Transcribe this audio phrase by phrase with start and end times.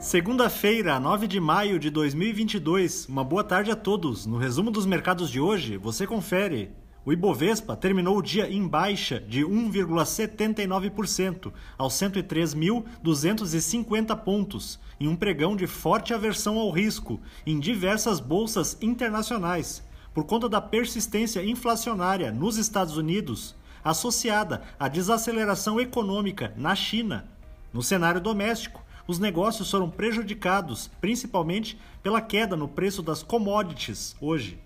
[0.00, 3.06] Segunda-feira, 9 de maio de 2022.
[3.06, 4.24] Uma boa tarde a todos.
[4.24, 6.70] No resumo dos mercados de hoje, você confere.
[7.04, 15.54] O Ibovespa terminou o dia em baixa de 1,79% aos 103.250 pontos, em um pregão
[15.54, 22.56] de forte aversão ao risco em diversas bolsas internacionais, por conta da persistência inflacionária nos
[22.56, 23.54] Estados Unidos,
[23.84, 27.28] associada à desaceleração econômica na China.
[27.70, 34.56] No cenário doméstico, os negócios foram prejudicados, principalmente pela queda no preço das commodities hoje.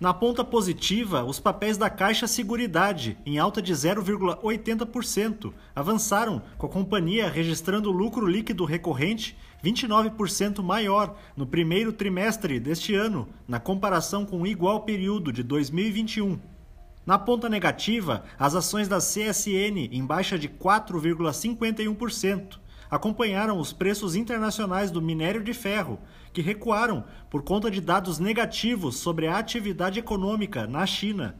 [0.00, 6.70] Na ponta positiva, os papéis da Caixa Seguridade, em alta de 0,80%, avançaram, com a
[6.70, 14.42] companhia registrando lucro líquido recorrente 29% maior no primeiro trimestre deste ano, na comparação com
[14.42, 16.40] o igual período de 2021.
[17.06, 22.58] Na ponta negativa, as ações da CSN em baixa de 4,51%,
[22.90, 25.98] acompanharam os preços internacionais do minério de ferro,
[26.32, 31.36] que recuaram por conta de dados negativos sobre a atividade econômica na China.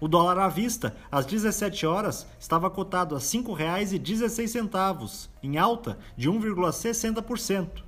[0.00, 6.30] O dólar à vista, às 17 horas, estava cotado a R$ 5,16, em alta de
[6.30, 7.84] 1,60%.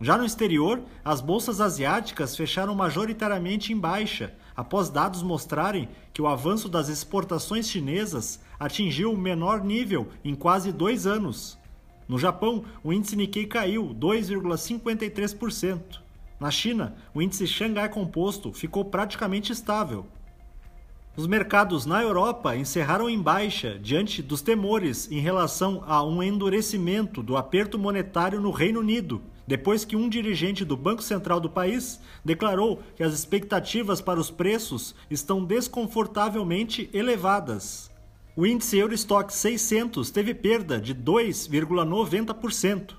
[0.00, 6.26] Já no exterior, as bolsas asiáticas fecharam majoritariamente em baixa, após dados mostrarem que o
[6.26, 11.56] avanço das exportações chinesas atingiu o menor nível em quase dois anos.
[12.12, 15.80] No Japão, o índice Nikkei caiu 2,53%.
[16.38, 20.04] Na China, o índice Xangai Composto ficou praticamente estável.
[21.16, 27.22] Os mercados na Europa encerraram em baixa diante dos temores em relação a um endurecimento
[27.22, 31.98] do aperto monetário no Reino Unido, depois que um dirigente do Banco Central do país
[32.22, 37.90] declarou que as expectativas para os preços estão desconfortavelmente elevadas.
[38.34, 42.94] O índice Eurostock 600 teve perda de 2,90%.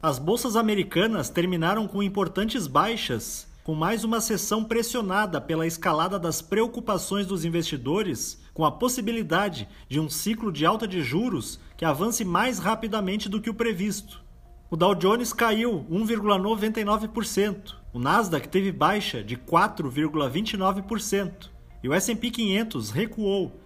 [0.00, 6.40] As bolsas americanas terminaram com importantes baixas, com mais uma sessão pressionada pela escalada das
[6.40, 12.24] preocupações dos investidores com a possibilidade de um ciclo de alta de juros que avance
[12.24, 14.24] mais rapidamente do que o previsto.
[14.70, 21.50] O Dow Jones caiu 1,99%, o Nasdaq teve baixa de 4,29%
[21.82, 23.65] e o S&P 500 recuou